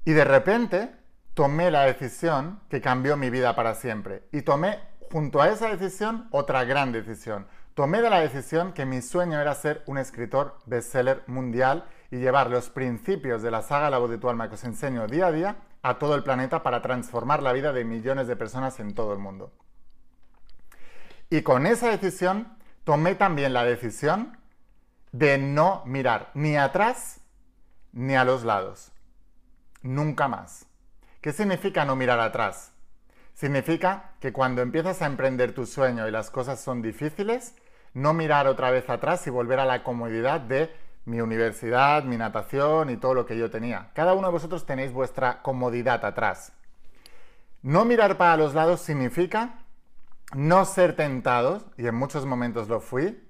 Y 0.06 0.14
de 0.14 0.24
repente 0.24 0.96
tomé 1.34 1.70
la 1.70 1.84
decisión 1.84 2.62
que 2.70 2.80
cambió 2.80 3.18
mi 3.18 3.30
vida 3.30 3.58
para 3.58 3.76
siempre 3.76 4.24
y 4.32 4.44
tomé 4.44 4.80
junto 5.12 5.42
a 5.42 5.50
esa 5.50 5.68
decisión 5.76 6.30
otra 6.32 6.64
gran 6.64 6.94
decisión, 6.94 7.46
tomé 7.80 8.02
de 8.02 8.10
la 8.10 8.20
decisión 8.20 8.74
que 8.74 8.86
mi 8.86 9.02
sueño 9.02 9.40
era 9.40 9.56
ser 9.56 9.84
un 9.86 9.98
escritor 9.98 10.58
bestseller 10.66 11.24
mundial 11.28 11.86
y 12.12 12.18
llevar 12.18 12.50
los 12.50 12.70
principios 12.70 13.42
de 13.42 13.52
la 13.52 13.62
saga 13.62 13.90
La 13.90 14.00
voz 14.00 14.10
de 14.10 14.18
tu 14.18 14.30
alma 14.30 14.50
que 14.50 14.56
os 14.56 14.66
enseño 14.66 15.08
día 15.08 15.28
a 15.28 15.32
día 15.32 15.56
a 15.82 15.98
todo 15.98 16.16
el 16.16 16.24
planeta 16.24 16.62
para 16.62 16.82
transformar 16.82 17.42
la 17.42 17.54
vida 17.54 17.72
de 17.72 17.86
millones 17.86 18.28
de 18.28 18.36
personas 18.36 18.82
en 18.82 18.94
todo 18.94 19.14
el 19.14 19.20
mundo. 19.20 19.54
Y 21.30 21.42
con 21.42 21.66
esa 21.66 21.88
decisión 21.88 22.58
tomé 22.84 23.16
también 23.16 23.54
la 23.54 23.64
decisión 23.64 24.38
de 25.14 25.38
no 25.38 25.82
mirar 25.86 26.32
ni 26.34 26.58
atrás 26.58 27.22
ni 27.94 28.14
a 28.18 28.26
los 28.26 28.44
lados. 28.44 28.92
Nunca 29.84 30.28
más. 30.28 30.66
¿Qué 31.22 31.32
significa 31.32 31.86
no 31.86 31.96
mirar 31.96 32.20
atrás? 32.20 32.74
Significa 33.36 34.16
que 34.20 34.34
cuando 34.34 34.62
empiezas 34.62 35.02
a 35.02 35.06
emprender 35.06 35.54
tu 35.54 35.66
sueño 35.66 36.10
y 36.10 36.12
las 36.12 36.30
cosas 36.30 36.60
son 36.60 36.82
difíciles, 36.82 37.56
no 37.94 38.14
mirar 38.14 38.48
otra 38.48 38.72
vez 38.72 38.90
atrás 38.90 39.26
y 39.28 39.30
volver 39.30 39.60
a 39.60 39.66
la 39.66 39.84
comodidad 39.84 40.42
de 40.42 40.74
mi 41.06 41.22
universidad, 41.22 42.04
mi 42.04 42.18
natación 42.18 42.90
y 42.90 42.98
todo 42.98 43.14
lo 43.14 43.26
que 43.26 43.38
yo 43.38 43.50
tenía. 43.50 43.90
Cada 43.94 44.14
uno 44.14 44.28
de 44.28 44.34
vosotros 44.34 44.66
tenéis 44.66 44.92
vuestra 44.92 45.42
comodidad 45.42 46.06
atrás. 46.06 46.52
No 47.62 47.84
mirar 47.86 48.18
para 48.18 48.38
los 48.38 48.54
lados 48.54 48.82
significa 48.82 49.64
no 50.34 50.66
ser 50.66 50.96
tentados, 50.96 51.66
y 51.78 51.88
en 51.88 51.96
muchos 51.96 52.26
momentos 52.26 52.68
lo 52.68 52.80
fui, 52.80 53.28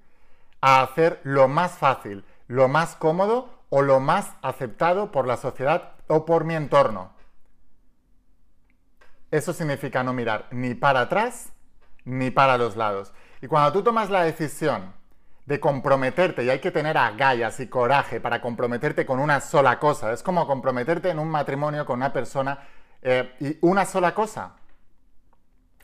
a 0.60 0.82
hacer 0.82 1.20
lo 1.24 1.48
más 1.48 1.78
fácil, 1.78 2.24
lo 2.46 2.68
más 2.68 2.94
cómodo 2.96 3.48
o 3.70 3.82
lo 3.82 4.00
más 4.00 4.34
aceptado 4.42 5.10
por 5.10 5.26
la 5.26 5.36
sociedad 5.36 5.94
o 6.08 6.26
por 6.26 6.44
mi 6.44 6.54
entorno. 6.54 7.12
Eso 9.30 9.52
significa 9.52 10.02
no 10.02 10.12
mirar 10.12 10.48
ni 10.50 10.74
para 10.74 11.02
atrás 11.02 11.52
ni 12.04 12.30
para 12.30 12.58
los 12.58 12.76
lados. 12.76 13.12
Y 13.42 13.46
cuando 13.46 13.72
tú 13.72 13.82
tomas 13.82 14.10
la 14.10 14.22
decisión 14.22 14.92
de 15.46 15.58
comprometerte, 15.58 16.44
y 16.44 16.50
hay 16.50 16.60
que 16.60 16.70
tener 16.70 16.96
agallas 16.96 17.58
y 17.60 17.68
coraje 17.68 18.20
para 18.20 18.40
comprometerte 18.40 19.06
con 19.06 19.18
una 19.18 19.40
sola 19.40 19.78
cosa, 19.78 20.12
es 20.12 20.22
como 20.22 20.46
comprometerte 20.46 21.10
en 21.10 21.18
un 21.18 21.28
matrimonio 21.28 21.86
con 21.86 21.96
una 21.96 22.12
persona 22.12 22.58
eh, 23.02 23.34
y 23.40 23.58
una 23.62 23.84
sola 23.84 24.14
cosa, 24.14 24.52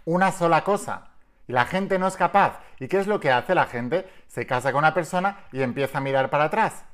una 0.04 0.30
sola 0.32 0.62
cosa. 0.62 1.08
Y 1.48 1.52
la 1.52 1.64
gente 1.64 1.98
no 1.98 2.08
es 2.08 2.16
capaz. 2.16 2.60
¿Y 2.80 2.88
qué 2.88 2.98
es 2.98 3.06
lo 3.06 3.20
que 3.20 3.30
hace 3.30 3.54
la 3.54 3.66
gente? 3.66 4.08
Se 4.26 4.46
casa 4.46 4.72
con 4.72 4.80
una 4.80 4.94
persona 4.94 5.44
y 5.52 5.62
empieza 5.62 5.98
a 5.98 6.00
mirar 6.00 6.28
para 6.28 6.44
atrás. 6.44 6.84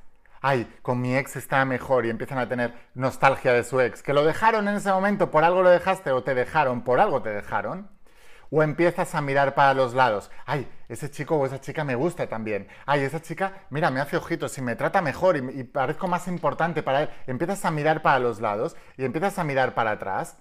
Ay, 0.41 0.71
con 0.81 1.01
mi 1.01 1.15
ex 1.15 1.35
está 1.35 1.63
mejor 1.65 2.05
y 2.05 2.09
empiezan 2.09 2.37
a 2.37 2.47
tener 2.47 2.73
nostalgia 2.93 3.53
de 3.53 3.63
su 3.63 3.79
ex. 3.79 4.03
Que 4.03 4.13
lo 4.13 4.23
dejaron 4.25 4.67
en 4.67 4.75
ese 4.75 4.91
momento, 4.91 5.31
por 5.31 5.43
algo 5.43 5.63
lo 5.63 5.69
dejaste 5.69 6.11
o 6.11 6.23
te 6.23 6.35
dejaron, 6.35 6.83
por 6.83 6.99
algo 6.99 7.21
te 7.21 7.29
dejaron. 7.29 7.89
O 8.55 8.61
empiezas 8.61 9.15
a 9.15 9.21
mirar 9.21 9.55
para 9.55 9.73
los 9.73 9.95
lados. 9.95 10.29
Ay, 10.45 10.69
ese 10.87 11.09
chico 11.09 11.35
o 11.35 11.45
esa 11.47 11.59
chica 11.59 11.83
me 11.83 11.95
gusta 11.95 12.27
también. 12.27 12.67
Ay, 12.85 13.01
esa 13.01 13.19
chica, 13.19 13.65
mira, 13.71 13.89
me 13.89 13.99
hace 13.99 14.15
ojitos 14.15 14.55
y 14.59 14.61
me 14.61 14.75
trata 14.75 15.01
mejor 15.01 15.37
y, 15.37 15.63
parezco 15.63 16.07
más 16.07 16.27
importante 16.27 16.83
para 16.83 17.01
él. 17.01 17.09
Empiezas 17.25 17.65
a 17.65 17.71
mirar 17.71 18.03
para 18.03 18.19
los 18.19 18.39
lados 18.39 18.75
y 18.95 19.05
empiezas 19.05 19.39
a 19.39 19.43
mirar 19.43 19.73
para 19.73 19.91
atrás. 19.91 20.37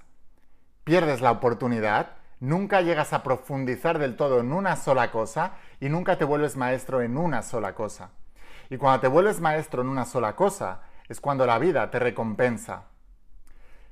Pierdes 0.85 1.23
la 1.23 1.31
oportunidad 1.31 2.17
nunca 2.39 2.81
llegas 2.81 3.13
a 3.13 3.23
profundizar 3.23 4.01
del 4.01 4.17
todo 4.17 4.41
en 4.41 4.53
una 4.53 4.75
sola 4.75 5.13
cosa 5.13 5.53
y 5.81 5.89
nunca 5.89 6.19
te 6.19 6.25
vuelves 6.25 6.57
maestro 6.57 7.01
en 7.01 7.17
una 7.17 7.41
sola 7.41 7.75
cosa. 7.75 8.11
Y 8.69 8.77
cuando 8.77 9.01
te 9.01 9.09
vuelves 9.09 9.41
maestro 9.41 9.81
en 9.81 9.89
una 9.89 10.05
sola 10.05 10.35
cosa, 10.35 10.83
es 11.09 11.21
cuando 11.21 11.47
la 11.47 11.59
vida 11.59 11.89
te 11.91 12.01
recompensa. 12.01 12.89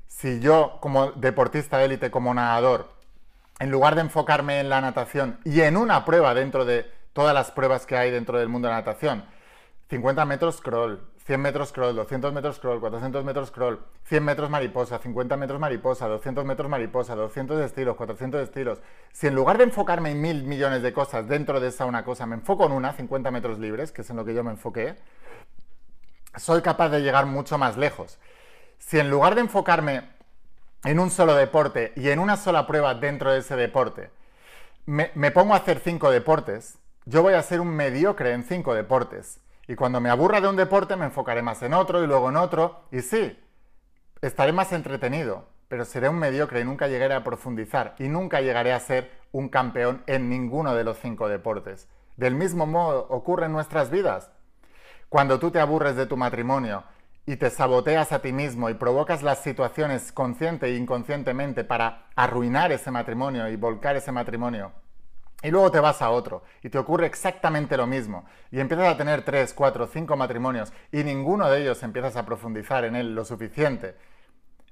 Si 0.09 0.41
yo, 0.41 0.79
como 0.81 1.13
deportista 1.13 1.79
de 1.79 1.85
élite, 1.85 2.11
como 2.11 2.35
nadador, 2.35 3.00
en 3.61 3.71
lugar 3.71 3.95
de 3.95 4.01
enfocarme 4.01 4.59
en 4.59 4.71
la 4.71 4.81
natación 4.81 5.39
y 5.45 5.61
en 5.61 5.77
una 5.77 6.05
prueba 6.05 6.35
dentro 6.35 6.65
de 6.65 6.91
todas 7.13 7.35
las 7.35 7.51
pruebas 7.51 7.87
que 7.87 7.97
hay 7.97 8.11
dentro 8.11 8.39
del 8.39 8.49
mundo 8.49 8.67
de 8.67 8.73
la 8.73 8.81
natación, 8.81 9.25
50 9.91 10.25
metros 10.25 10.61
crawl, 10.61 11.01
100 11.27 11.41
metros 11.41 11.73
crawl, 11.73 11.95
200 11.95 12.33
metros 12.33 12.59
crawl, 12.59 12.81
400 12.81 13.23
metros 13.23 13.51
crawl, 13.51 13.81
100 14.05 14.25
metros 14.25 14.51
mariposa, 14.51 14.99
50 14.99 15.37
metros 15.37 15.61
mariposa, 15.61 16.09
200 16.09 16.45
metros 16.45 16.71
mariposa, 16.71 17.15
200 17.15 17.61
estilos, 17.61 17.97
400 17.97 18.41
estilos. 18.41 18.79
Si 19.13 19.27
en 19.27 19.35
lugar 19.35 19.59
de 19.59 19.65
enfocarme 19.65 20.11
en 20.13 20.21
mil 20.23 20.45
millones 20.45 20.83
de 20.83 20.93
cosas 20.95 21.29
dentro 21.29 21.61
de 21.61 21.69
esa 21.69 21.85
una 21.85 22.03
cosa, 22.03 22.25
me 22.25 22.37
enfoco 22.37 22.65
en 22.65 22.73
una, 22.73 22.95
50 22.95 23.31
metros 23.31 23.59
libres, 23.59 23.93
que 23.93 24.03
es 24.03 24.11
en 24.11 24.17
lo 24.17 24.25
que 24.25 24.33
yo 24.33 24.43
me 24.43 24.53
enfoqué, 24.53 24.97
soy 26.37 26.63
capaz 26.63 26.89
de 26.89 27.03
llegar 27.03 27.27
mucho 27.27 27.59
más 27.59 27.77
lejos. 27.77 28.19
Si 28.79 28.99
en 28.99 29.11
lugar 29.11 29.35
de 29.35 29.43
enfocarme 29.43 30.20
en 30.85 30.99
un 30.99 31.11
solo 31.11 31.35
deporte 31.35 31.93
y 31.97 32.09
en 32.11 32.19
una 32.19 32.37
sola 32.37 32.67
prueba 32.67 32.95
dentro 32.95 33.33
de 33.33 33.41
ese 33.41 33.57
deporte, 33.57 34.11
me, 34.87 35.31
pongo 35.31 35.55
a 35.55 35.59
hacer 35.59 35.79
cinco 35.79 36.11
deportes, 36.11 36.79
yo 37.05 37.23
voy 37.23 37.35
a 37.35 37.43
ser 37.43 37.61
un 37.61 37.69
mediocre 37.69 38.33
en 38.33 38.45
cinco 38.45 38.75
deportes. 38.75 39.41
Y 39.69 39.77
cuando 39.77 40.01
me 40.01 40.11
aburra 40.11 40.41
de 40.41 40.49
un 40.49 40.57
deporte 40.57 40.97
me 40.97 41.05
enfocaré 41.05 41.43
más 41.43 41.63
en 41.63 41.75
otro 41.75 42.03
y 42.03 42.07
luego 42.07 42.29
en 42.29 42.37
otro. 42.37 42.83
Y 42.91 43.03
sí, 43.03 43.39
estaré 44.21 44.53
más 44.53 44.73
entretenido, 44.73 45.47
pero 45.69 45.85
seré 45.85 46.09
un 46.09 46.19
mediocre 46.19 46.61
y 46.61 46.65
nunca 46.65 46.89
llegaré 46.89 47.15
a 47.15 47.23
profundizar 47.23 47.95
y 47.99 48.09
nunca 48.09 48.41
llegaré 48.41 48.73
a 48.73 48.81
ser 48.81 49.13
un 49.33 49.49
campeón 49.49 50.03
en 50.07 50.29
ninguno 50.29 50.75
de 50.75 50.83
los 50.83 50.99
cinco 50.99 51.29
deportes. 51.29 51.89
Del 52.17 52.35
mismo 52.35 52.67
modo 52.67 53.07
ocurre 53.11 53.47
en 53.47 53.53
nuestras 53.53 53.91
vidas. 53.91 54.31
Cuando 55.09 55.39
tú 55.39 55.51
te 55.51 55.61
aburres 55.61 55.95
de 55.95 56.07
tu 56.07 56.17
matrimonio 56.17 56.83
y 57.27 57.37
te 57.37 57.51
saboteas 57.51 58.13
a 58.13 58.21
ti 58.21 58.33
mismo 58.33 58.71
y 58.71 58.75
provocas 58.75 59.23
las 59.23 59.43
situaciones 59.43 60.13
consciente 60.13 60.67
e 60.67 60.77
inconscientemente 60.77 61.65
para 61.65 62.07
arruinar 62.17 62.73
ese 62.73 62.91
matrimonio 62.91 63.49
y 63.49 63.57
volcar 63.57 63.97
ese 63.97 64.13
matrimonio, 64.13 64.73
y 65.43 65.51
luego 65.51 65.71
te 65.71 65.81
vas 65.81 66.03
a 66.03 66.11
otro 66.11 66.43
y 66.63 66.69
te 66.69 66.79
ocurre 66.79 67.07
exactamente 67.07 67.77
lo 67.77 67.87
mismo 67.87 68.27
y 68.51 68.61
empiezas 68.61 68.89
a 68.89 68.97
tener 68.97 69.23
3, 69.23 69.55
4, 69.55 69.87
5 69.87 70.17
matrimonios 70.17 70.73
y 70.93 71.03
ninguno 71.03 71.49
de 71.49 71.63
ellos 71.63 71.83
empiezas 71.83 72.17
a 72.17 72.27
profundizar 72.27 72.85
en 72.85 72.97
él 72.97 73.15
lo 73.15 73.25
suficiente. 73.25 73.97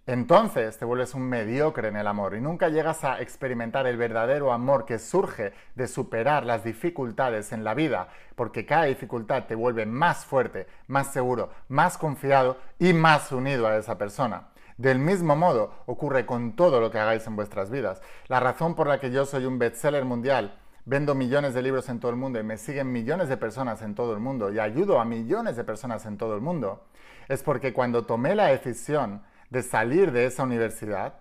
Entonces 0.09 0.79
te 0.79 0.87
vuelves 0.87 1.13
un 1.13 1.29
mediocre 1.29 1.89
en 1.89 1.97
el 1.97 2.07
amor 2.07 2.35
y 2.35 2.41
nunca 2.41 2.71
llegas 2.71 3.05
a 3.05 3.21
experimentar 3.21 3.87
el 3.87 3.99
verdadero 3.99 4.55
amor 4.55 4.87
que 4.87 4.99
surge 4.99 5.53
de 5.75 5.87
superar 5.87 6.47
las 6.47 6.65
dificultades 6.65 7.53
en 7.53 7.63
la 7.63 7.75
vida, 7.75 8.09
porque 8.35 8.65
cada 8.65 8.85
dificultad 8.85 9.45
te 9.45 9.55
vuelve 9.55 9.85
más 9.85 10.25
fuerte, 10.25 10.67
más 10.87 11.13
seguro, 11.13 11.51
más 11.69 11.99
confiado 11.99 12.57
y 12.79 12.95
más 12.95 13.31
unido 13.33 13.67
a 13.67 13.77
esa 13.77 13.99
persona. 13.99 14.49
Del 14.79 14.99
mismo 14.99 15.37
modo 15.37 15.75
ocurre 15.85 16.25
con 16.25 16.57
todo 16.57 16.81
lo 16.81 16.91
que 16.91 16.99
hagáis 16.99 17.27
en 17.27 17.37
vuestras 17.37 17.71
vidas. 17.71 18.01
La 18.29 18.41
razón 18.41 18.75
por 18.75 18.87
la 18.87 19.01
que 19.01 19.11
yo 19.11 19.27
soy 19.27 19.45
un 19.45 19.59
bestseller 19.59 20.07
mundial, 20.07 20.59
vendo 20.87 21.15
millones 21.15 21.53
de 21.53 21.61
libros 21.61 21.91
en 21.91 22.01
todo 22.01 22.13
el 22.13 22.17
mundo 22.17 22.41
y 22.41 22.45
me 22.45 22.57
siguen 22.57 22.91
millones 22.91 23.29
de 23.29 23.37
personas 23.37 23.83
en 23.83 23.95
todo 23.95 24.15
el 24.15 24.21
mundo 24.21 24.51
y 24.51 24.59
ayudo 24.59 25.01
a 25.01 25.05
millones 25.05 25.57
de 25.57 25.65
personas 25.65 26.07
en 26.07 26.17
todo 26.17 26.35
el 26.35 26.41
mundo, 26.41 26.87
es 27.29 27.43
porque 27.43 27.75
cuando 27.75 28.07
tomé 28.07 28.35
la 28.35 28.47
decisión 28.47 29.21
de 29.51 29.63
salir 29.63 30.13
de 30.13 30.27
esa 30.27 30.43
universidad, 30.43 31.15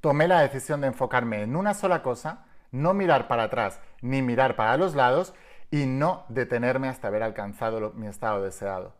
tomé 0.00 0.28
la 0.28 0.40
decisión 0.40 0.80
de 0.80 0.88
enfocarme 0.88 1.42
en 1.42 1.56
una 1.56 1.74
sola 1.74 2.02
cosa, 2.02 2.44
no 2.70 2.94
mirar 2.94 3.28
para 3.28 3.44
atrás 3.44 3.80
ni 4.00 4.22
mirar 4.22 4.56
para 4.56 4.76
los 4.76 4.94
lados 4.94 5.34
y 5.70 5.86
no 5.86 6.24
detenerme 6.28 6.88
hasta 6.88 7.08
haber 7.08 7.22
alcanzado 7.22 7.92
mi 7.92 8.06
estado 8.06 8.42
deseado. 8.42 8.94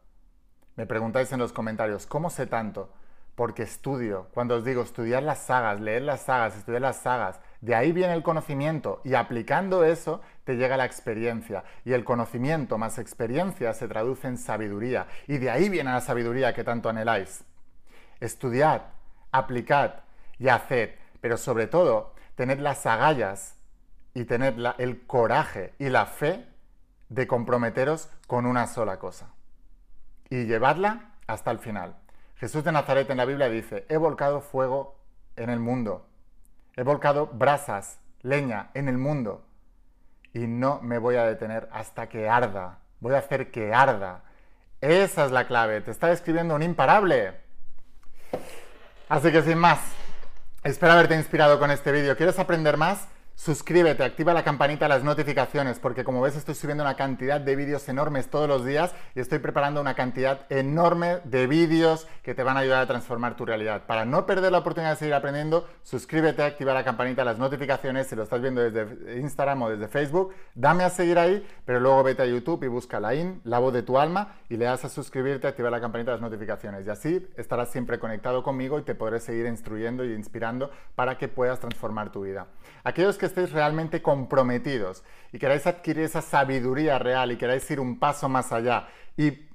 Me 0.76 0.86
preguntáis 0.86 1.32
en 1.32 1.38
los 1.38 1.52
comentarios, 1.52 2.06
¿cómo 2.06 2.30
sé 2.30 2.46
tanto? 2.46 2.90
porque 3.34 3.62
estudio. 3.62 4.28
Cuando 4.32 4.56
os 4.56 4.64
digo 4.64 4.82
estudiar 4.82 5.22
las 5.22 5.38
sagas, 5.38 5.80
leer 5.80 6.02
las 6.02 6.22
sagas, 6.22 6.56
estudiar 6.56 6.82
las 6.82 6.96
sagas, 6.96 7.40
de 7.60 7.74
ahí 7.74 7.92
viene 7.92 8.12
el 8.14 8.22
conocimiento 8.22 9.00
y 9.04 9.14
aplicando 9.14 9.84
eso 9.84 10.20
te 10.44 10.56
llega 10.56 10.76
la 10.76 10.84
experiencia. 10.84 11.64
Y 11.84 11.92
el 11.92 12.04
conocimiento 12.04 12.78
más 12.78 12.98
experiencia 12.98 13.72
se 13.74 13.88
traduce 13.88 14.28
en 14.28 14.38
sabiduría. 14.38 15.06
Y 15.26 15.38
de 15.38 15.50
ahí 15.50 15.68
viene 15.68 15.92
la 15.92 16.00
sabiduría 16.00 16.54
que 16.54 16.64
tanto 16.64 16.88
anheláis. 16.88 17.44
Estudiad, 18.22 18.82
aplicad 19.32 19.94
y 20.38 20.48
haced, 20.48 20.90
pero 21.20 21.36
sobre 21.36 21.66
todo 21.66 22.14
tened 22.36 22.60
las 22.60 22.86
agallas 22.86 23.56
y 24.14 24.24
tened 24.24 24.54
el 24.78 25.06
coraje 25.06 25.74
y 25.80 25.88
la 25.88 26.06
fe 26.06 26.46
de 27.08 27.26
comprometeros 27.26 28.08
con 28.28 28.46
una 28.46 28.68
sola 28.68 29.00
cosa. 29.00 29.30
Y 30.30 30.44
llevadla 30.44 31.10
hasta 31.26 31.50
el 31.50 31.58
final. 31.58 31.96
Jesús 32.36 32.62
de 32.62 32.70
Nazaret 32.70 33.10
en 33.10 33.16
la 33.16 33.24
Biblia 33.24 33.48
dice, 33.48 33.86
he 33.88 33.96
volcado 33.96 34.40
fuego 34.40 34.96
en 35.34 35.50
el 35.50 35.58
mundo, 35.58 36.06
he 36.76 36.84
volcado 36.84 37.26
brasas, 37.26 37.98
leña 38.20 38.70
en 38.74 38.88
el 38.88 38.98
mundo, 38.98 39.44
y 40.32 40.46
no 40.46 40.80
me 40.80 40.98
voy 40.98 41.16
a 41.16 41.24
detener 41.24 41.68
hasta 41.72 42.08
que 42.08 42.28
arda, 42.28 42.78
voy 43.00 43.14
a 43.14 43.18
hacer 43.18 43.50
que 43.50 43.74
arda. 43.74 44.22
Esa 44.80 45.24
es 45.24 45.32
la 45.32 45.48
clave, 45.48 45.80
te 45.80 45.90
está 45.90 46.06
describiendo 46.06 46.54
un 46.54 46.62
imparable. 46.62 47.41
Así 49.08 49.30
que 49.30 49.42
sin 49.42 49.58
más, 49.58 49.78
espero 50.64 50.92
haberte 50.92 51.14
inspirado 51.14 51.58
con 51.58 51.70
este 51.70 51.92
vídeo. 51.92 52.16
¿Quieres 52.16 52.38
aprender 52.38 52.76
más? 52.76 53.08
Suscríbete, 53.34 54.04
activa 54.04 54.34
la 54.34 54.44
campanita 54.44 54.84
de 54.84 54.90
las 54.90 55.02
notificaciones, 55.02 55.78
porque 55.78 56.04
como 56.04 56.20
ves 56.20 56.36
estoy 56.36 56.54
subiendo 56.54 56.84
una 56.84 56.96
cantidad 56.96 57.40
de 57.40 57.56
vídeos 57.56 57.88
enormes 57.88 58.28
todos 58.28 58.46
los 58.46 58.64
días 58.64 58.94
y 59.14 59.20
estoy 59.20 59.38
preparando 59.38 59.80
una 59.80 59.94
cantidad 59.94 60.46
enorme 60.50 61.18
de 61.24 61.46
vídeos 61.46 62.06
que 62.22 62.34
te 62.34 62.42
van 62.42 62.56
a 62.56 62.60
ayudar 62.60 62.82
a 62.82 62.86
transformar 62.86 63.34
tu 63.34 63.46
realidad. 63.46 63.86
Para 63.86 64.04
no 64.04 64.26
perder 64.26 64.52
la 64.52 64.58
oportunidad 64.58 64.92
de 64.92 64.96
seguir 64.96 65.14
aprendiendo, 65.14 65.66
suscríbete, 65.82 66.42
activa 66.42 66.74
la 66.74 66.84
campanita 66.84 67.22
de 67.22 67.26
las 67.26 67.38
notificaciones 67.38 68.06
si 68.06 68.14
lo 68.14 68.22
estás 68.22 68.40
viendo 68.40 68.60
desde 68.60 69.18
Instagram 69.18 69.62
o 69.62 69.70
desde 69.70 69.88
Facebook. 69.88 70.34
Dame 70.54 70.84
a 70.84 70.90
seguir 70.90 71.18
ahí, 71.18 71.44
pero 71.64 71.80
luego 71.80 72.02
vete 72.02 72.22
a 72.22 72.26
YouTube 72.26 72.62
y 72.64 72.68
busca 72.68 73.00
la 73.00 73.14
IN, 73.14 73.40
la 73.44 73.58
voz 73.58 73.72
de 73.72 73.82
tu 73.82 73.98
alma, 73.98 74.36
y 74.50 74.56
le 74.56 74.66
das 74.66 74.84
a 74.84 74.88
suscribirte, 74.90 75.46
activar 75.46 75.72
la 75.72 75.80
campanita 75.80 76.12
de 76.12 76.18
las 76.18 76.30
notificaciones. 76.30 76.86
Y 76.86 76.90
así 76.90 77.26
estarás 77.36 77.70
siempre 77.70 77.98
conectado 77.98 78.42
conmigo 78.42 78.78
y 78.78 78.82
te 78.82 78.94
podré 78.94 79.18
seguir 79.20 79.46
instruyendo 79.46 80.04
y 80.04 80.12
inspirando 80.12 80.70
para 80.94 81.16
que 81.16 81.28
puedas 81.28 81.58
transformar 81.58 82.12
tu 82.12 82.22
vida. 82.22 82.46
Aquellos 82.84 83.18
que 83.22 83.26
estéis 83.26 83.52
realmente 83.52 84.02
comprometidos 84.02 85.04
y 85.30 85.38
queráis 85.38 85.68
adquirir 85.68 86.02
esa 86.02 86.22
sabiduría 86.22 86.98
real 86.98 87.30
y 87.30 87.36
queráis 87.36 87.70
ir 87.70 87.78
un 87.78 88.00
paso 88.00 88.28
más 88.28 88.50
allá 88.50 88.88
y 89.16 89.46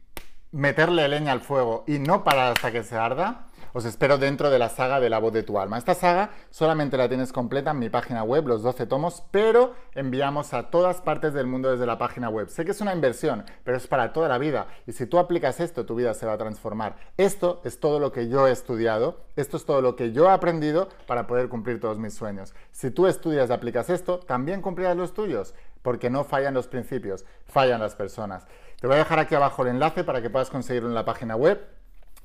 meterle 0.54 1.06
leña 1.10 1.34
al 1.34 1.42
fuego 1.42 1.84
y 1.86 2.00
no 2.00 2.24
parar 2.24 2.54
hasta 2.54 2.72
que 2.72 2.84
se 2.84 2.96
arda, 2.96 3.47
os 3.74 3.86
espero 3.86 4.18
dentro 4.18 4.50
de 4.50 4.60
la 4.60 4.70
saga 4.70 5.00
de 5.00 5.10
la 5.10 5.20
voz 5.20 5.34
de 5.34 5.44
tu 5.44 5.60
alma. 5.60 5.78
Esta 5.78 5.94
saga 5.94 6.32
solamente 6.50 6.98
la 6.98 7.08
tienes 7.08 7.34
completa 7.34 7.72
en 7.72 7.80
mi 7.80 7.90
página 7.90 8.24
web, 8.24 8.48
los 8.48 8.64
12 8.64 8.86
tomos, 8.86 9.24
pero 9.32 9.74
enviamos 9.96 10.54
a 10.54 10.70
todas 10.70 11.02
partes 11.02 11.34
del 11.34 11.48
mundo 11.48 11.72
desde 11.72 11.86
la 11.86 11.98
página 11.98 12.30
web. 12.30 12.50
Sé 12.50 12.66
que 12.66 12.72
es 12.72 12.82
una 12.82 12.94
inversión, 12.94 13.46
pero 13.64 13.78
es 13.78 13.88
para 13.88 14.14
toda 14.14 14.28
la 14.28 14.38
vida. 14.38 14.68
Y 14.86 14.92
si 14.92 15.06
tú 15.06 15.20
aplicas 15.20 15.60
esto, 15.60 15.86
tu 15.86 15.96
vida 15.96 16.14
se 16.14 16.26
va 16.26 16.34
a 16.34 16.38
transformar. 16.38 16.96
Esto 17.18 17.62
es 17.64 17.80
todo 17.80 18.00
lo 18.00 18.12
que 18.12 18.30
yo 18.30 18.48
he 18.48 18.52
estudiado, 18.52 19.22
esto 19.36 19.58
es 19.58 19.66
todo 19.66 19.82
lo 19.82 19.96
que 19.96 20.12
yo 20.12 20.26
he 20.26 20.32
aprendido 20.32 20.90
para 21.06 21.28
poder 21.28 21.50
cumplir 21.50 21.80
todos 21.80 21.98
mis 21.98 22.14
sueños. 22.14 22.54
Si 22.72 22.92
tú 22.92 23.08
estudias 23.08 23.50
y 23.50 23.54
aplicas 23.54 23.90
esto, 23.90 24.20
también 24.20 24.62
cumplirás 24.62 24.98
los 24.98 25.14
tuyos, 25.14 25.54
porque 25.82 26.10
no 26.10 26.24
fallan 26.24 26.54
los 26.54 26.68
principios, 26.68 27.26
fallan 27.46 27.80
las 27.80 27.96
personas. 27.96 28.46
Te 28.80 28.88
voy 28.88 28.96
a 28.96 29.00
dejar 29.00 29.20
aquí 29.20 29.34
abajo 29.34 29.64
el 29.64 29.70
enlace 29.70 30.04
para 30.04 30.22
que 30.22 30.30
puedas 30.30 30.50
conseguirlo 30.50 30.90
en 30.90 30.96
la 30.96 31.06
página 31.06 31.36
web. 31.36 31.77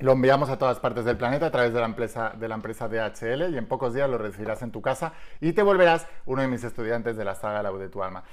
Lo 0.03 0.11
enviamos 0.11 0.51
a 0.51 0.59
todas 0.59 0.81
partes 0.81 1.05
del 1.05 1.17
planeta 1.17 1.47
a 1.47 1.51
través 1.53 1.73
de 1.73 1.79
la 1.79 1.87
empresa 1.87 2.33
de 2.37 2.49
la 2.49 2.57
DHL 2.57 3.55
y 3.55 3.57
en 3.57 3.67
pocos 3.67 3.95
días 3.95 4.11
lo 4.11 4.19
recibirás 4.19 4.61
en 4.63 4.73
tu 4.73 4.83
casa 4.83 5.13
y 5.41 5.53
te 5.53 5.63
volverás 5.63 6.09
uno 6.27 6.43
de 6.43 6.49
mis 6.49 6.65
estudiantes 6.65 7.17
de 7.17 7.25
la 7.25 7.37
saga 7.37 7.63
La 7.63 7.71
voz 7.71 7.79
de 7.79 7.89
tu 7.89 8.03
alma. 8.03 8.25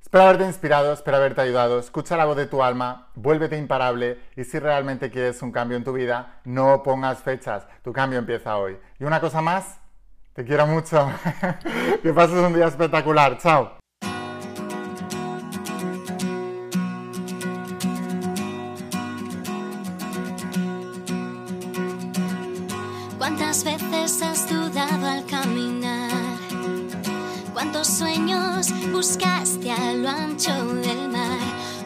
Espero 0.00 0.24
haberte 0.24 0.46
inspirado, 0.46 0.94
espero 0.94 1.18
haberte 1.18 1.42
ayudado. 1.42 1.78
Escucha 1.78 2.16
la 2.16 2.24
voz 2.24 2.38
de 2.38 2.46
tu 2.46 2.62
alma, 2.62 3.08
vuélvete 3.16 3.58
imparable 3.58 4.18
y 4.34 4.44
si 4.44 4.58
realmente 4.58 5.10
quieres 5.10 5.42
un 5.42 5.52
cambio 5.52 5.76
en 5.76 5.84
tu 5.84 5.92
vida, 5.92 6.40
no 6.44 6.82
pongas 6.82 7.18
fechas. 7.18 7.66
Tu 7.84 7.92
cambio 7.92 8.18
empieza 8.18 8.56
hoy. 8.56 8.78
Y 8.98 9.04
una 9.04 9.20
cosa 9.20 9.42
más, 9.42 9.78
te 10.32 10.42
quiero 10.42 10.66
mucho. 10.66 11.06
que 12.02 12.14
pases 12.14 12.36
un 12.36 12.54
día 12.54 12.68
espectacular. 12.68 13.36
Chao. 13.36 13.79
¿Cuántos 27.80 27.96
sueños 27.96 28.66
buscaste 28.92 29.72
a 29.72 29.94
lo 29.94 30.10
ancho 30.10 30.52
del 30.52 31.08
mar? 31.08 31.38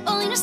Hoy 0.06 0.26
no 0.26 0.32
es 0.32 0.42